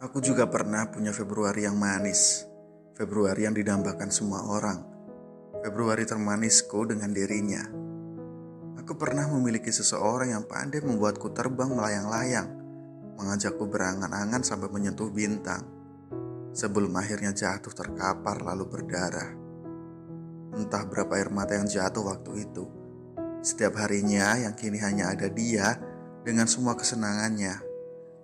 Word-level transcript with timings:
Aku 0.00 0.16
juga 0.24 0.48
pernah 0.48 0.88
punya 0.88 1.12
Februari 1.12 1.68
yang 1.68 1.76
manis. 1.76 2.48
Februari 2.96 3.44
yang 3.44 3.52
didambakan 3.52 4.08
semua 4.08 4.48
orang. 4.48 4.80
Februari 5.60 6.08
termanisku 6.08 6.88
dengan 6.88 7.12
dirinya. 7.12 7.60
Aku 8.80 8.96
pernah 8.96 9.28
memiliki 9.28 9.68
seseorang 9.68 10.32
yang 10.32 10.48
pandai 10.48 10.80
membuatku 10.80 11.36
terbang 11.36 11.76
melayang-layang, 11.76 12.48
mengajakku 13.20 13.68
berangan-angan 13.68 14.40
sampai 14.40 14.72
menyentuh 14.72 15.12
bintang. 15.12 15.68
Sebelum 16.56 16.96
akhirnya 16.96 17.36
jatuh 17.36 17.76
terkapar 17.76 18.40
lalu 18.40 18.72
berdarah. 18.72 19.36
Entah 20.56 20.84
berapa 20.88 21.12
air 21.20 21.28
mata 21.28 21.60
yang 21.60 21.68
jatuh 21.68 22.08
waktu 22.08 22.48
itu. 22.48 22.64
Setiap 23.44 23.76
harinya 23.76 24.48
yang 24.48 24.56
kini 24.56 24.80
hanya 24.80 25.12
ada 25.12 25.28
dia 25.28 25.76
dengan 26.24 26.48
semua 26.48 26.72
kesenangannya 26.72 27.60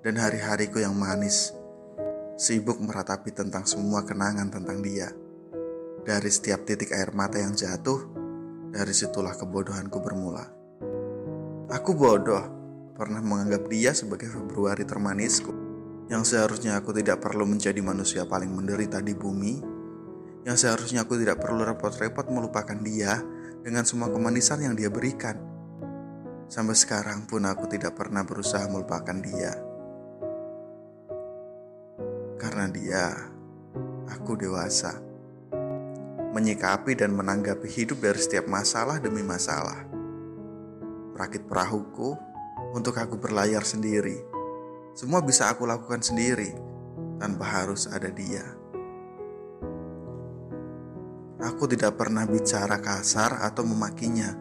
dan 0.01 0.15
hari-hariku 0.17 0.81
yang 0.81 0.97
manis 0.97 1.53
sibuk 2.37 2.77
meratapi 2.85 3.33
tentang 3.33 3.65
semua 3.65 4.05
kenangan 4.05 4.53
tentang 4.53 4.85
dia. 4.85 5.09
Dari 6.05 6.29
setiap 6.29 6.69
titik 6.69 6.93
air 6.93 7.11
mata 7.17 7.41
yang 7.41 7.57
jatuh, 7.57 8.05
dari 8.71 8.93
situlah 8.93 9.33
kebodohanku 9.35 9.99
bermula. 10.05 10.45
Aku 11.73 11.97
bodoh, 11.97 12.45
pernah 12.95 13.25
menganggap 13.25 13.67
dia 13.73 13.97
sebagai 13.97 14.29
Februari 14.29 14.85
termanisku, 14.85 15.51
yang 16.13 16.23
seharusnya 16.23 16.79
aku 16.79 16.95
tidak 16.95 17.25
perlu 17.25 17.43
menjadi 17.49 17.81
manusia 17.83 18.23
paling 18.29 18.53
menderita 18.53 19.03
di 19.03 19.17
bumi, 19.17 19.59
yang 20.47 20.55
seharusnya 20.55 21.03
aku 21.03 21.19
tidak 21.19 21.43
perlu 21.43 21.67
repot-repot 21.67 22.31
melupakan 22.31 22.79
dia 22.79 23.19
dengan 23.67 23.83
semua 23.83 24.13
kemanisan 24.13 24.63
yang 24.63 24.79
dia 24.79 24.93
berikan. 24.93 25.35
Sampai 26.47 26.79
sekarang 26.79 27.27
pun 27.27 27.43
aku 27.43 27.67
tidak 27.67 27.99
pernah 27.99 28.23
berusaha 28.23 28.63
melupakan 28.71 29.19
dia. 29.19 29.66
Dia, 32.71 33.15
aku 34.11 34.35
dewasa. 34.35 34.99
Menyikapi 36.35 36.99
dan 36.99 37.15
menanggapi 37.15 37.71
hidup 37.71 38.03
dari 38.03 38.19
setiap 38.19 38.51
masalah 38.51 38.99
demi 38.99 39.23
masalah. 39.23 39.87
Merakit 41.15 41.47
perahuku 41.47 42.13
untuk 42.75 42.99
aku 42.99 43.17
berlayar 43.17 43.63
sendiri. 43.63 44.19
Semua 44.93 45.23
bisa 45.23 45.49
aku 45.49 45.65
lakukan 45.65 46.03
sendiri 46.03 46.53
tanpa 47.23 47.63
harus 47.63 47.89
ada 47.89 48.11
dia. 48.11 48.45
Aku 51.41 51.65
tidak 51.71 51.97
pernah 51.97 52.27
bicara 52.27 52.83
kasar 52.83 53.47
atau 53.47 53.63
memakinya. 53.63 54.35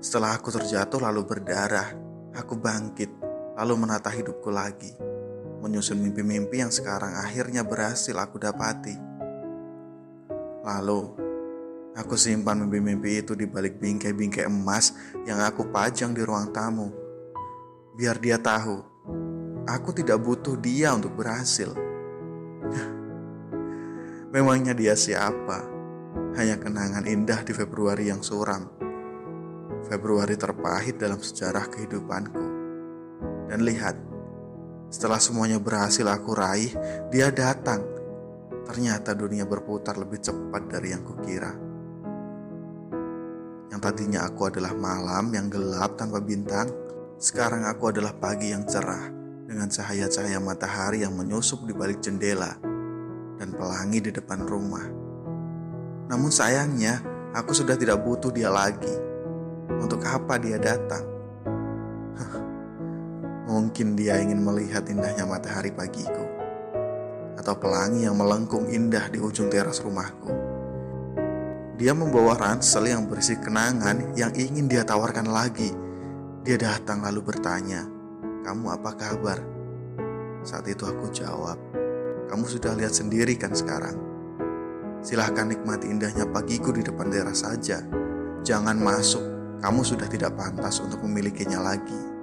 Setelah 0.00 0.40
aku 0.40 0.50
terjatuh 0.50 0.98
lalu 1.02 1.22
berdarah, 1.28 1.92
aku 2.34 2.56
bangkit 2.58 3.10
lalu 3.54 3.74
menata 3.78 4.10
hidupku 4.10 4.50
lagi 4.50 5.13
menyusun 5.64 5.96
mimpi-mimpi 5.96 6.60
yang 6.60 6.68
sekarang 6.68 7.16
akhirnya 7.16 7.64
berhasil 7.64 8.12
aku 8.12 8.36
dapati. 8.36 8.92
Lalu, 10.60 11.00
aku 11.96 12.20
simpan 12.20 12.60
mimpi-mimpi 12.68 13.24
itu 13.24 13.32
di 13.32 13.48
balik 13.48 13.80
bingkai-bingkai 13.80 14.44
emas 14.44 14.92
yang 15.24 15.40
aku 15.40 15.72
pajang 15.72 16.12
di 16.12 16.20
ruang 16.20 16.52
tamu. 16.52 16.92
Biar 17.96 18.20
dia 18.20 18.36
tahu, 18.36 18.76
aku 19.64 19.96
tidak 19.96 20.20
butuh 20.20 20.60
dia 20.60 20.92
untuk 20.92 21.16
berhasil. 21.16 21.72
Memangnya 24.36 24.76
dia 24.76 24.92
siapa? 24.92 25.64
Hanya 26.36 26.60
kenangan 26.60 27.08
indah 27.08 27.40
di 27.40 27.56
Februari 27.56 28.12
yang 28.12 28.20
suram. 28.20 28.68
Februari 29.88 30.36
terpahit 30.36 31.00
dalam 31.00 31.20
sejarah 31.20 31.72
kehidupanku. 31.72 32.44
Dan 33.48 33.62
lihat, 33.62 33.94
setelah 34.90 35.20
semuanya 35.20 35.60
berhasil 35.60 36.04
aku 36.06 36.36
raih, 36.36 36.72
dia 37.12 37.28
datang. 37.34 37.84
Ternyata 38.64 39.12
dunia 39.12 39.44
berputar 39.44 40.00
lebih 40.00 40.24
cepat 40.24 40.70
dari 40.70 40.96
yang 40.96 41.04
kukira. 41.04 41.52
Yang 43.68 43.80
tadinya 43.80 44.24
aku 44.24 44.48
adalah 44.48 44.72
malam 44.72 45.34
yang 45.34 45.50
gelap 45.50 45.98
tanpa 45.98 46.22
bintang, 46.22 46.70
sekarang 47.18 47.66
aku 47.66 47.90
adalah 47.90 48.14
pagi 48.16 48.54
yang 48.54 48.64
cerah 48.64 49.10
dengan 49.44 49.68
cahaya-cahaya 49.68 50.40
matahari 50.40 51.04
yang 51.04 51.12
menyusup 51.12 51.66
di 51.68 51.74
balik 51.76 52.00
jendela 52.00 52.56
dan 53.36 53.52
pelangi 53.52 54.00
di 54.00 54.10
depan 54.14 54.40
rumah. 54.46 54.86
Namun 56.08 56.30
sayangnya, 56.30 57.02
aku 57.34 57.50
sudah 57.50 57.74
tidak 57.74 58.00
butuh 58.00 58.30
dia 58.30 58.48
lagi. 58.48 58.94
Untuk 59.68 60.00
apa 60.06 60.38
dia 60.40 60.56
datang? 60.56 61.04
Mungkin 63.54 63.94
dia 63.94 64.18
ingin 64.18 64.42
melihat 64.42 64.82
indahnya 64.90 65.22
matahari 65.30 65.70
pagiku, 65.70 66.26
atau 67.38 67.54
pelangi 67.54 68.02
yang 68.02 68.18
melengkung 68.18 68.66
indah 68.66 69.06
di 69.06 69.22
ujung 69.22 69.46
teras 69.46 69.78
rumahku. 69.78 70.34
Dia 71.78 71.94
membawa 71.94 72.34
ransel 72.34 72.90
yang 72.90 73.06
berisi 73.06 73.38
kenangan 73.38 74.18
yang 74.18 74.34
ingin 74.34 74.66
dia 74.66 74.82
tawarkan 74.82 75.30
lagi. 75.30 75.70
Dia 76.42 76.58
datang 76.58 77.06
lalu 77.06 77.30
bertanya, 77.30 77.86
"Kamu 78.42 78.74
apa 78.74 78.90
kabar?" 78.98 79.38
Saat 80.42 80.66
itu 80.66 80.82
aku 80.82 81.14
jawab, 81.14 81.54
"Kamu 82.26 82.50
sudah 82.50 82.74
lihat 82.74 82.90
sendiri 82.90 83.38
kan 83.38 83.54
sekarang? 83.54 83.94
Silahkan 84.98 85.46
nikmati 85.46 85.94
indahnya 85.94 86.26
pagiku 86.26 86.74
di 86.74 86.82
depan 86.82 87.06
teras 87.06 87.46
saja. 87.46 87.86
Jangan 88.42 88.82
masuk, 88.82 89.22
kamu 89.62 89.86
sudah 89.86 90.10
tidak 90.10 90.34
pantas 90.34 90.82
untuk 90.82 91.06
memilikinya 91.06 91.62
lagi." 91.62 92.13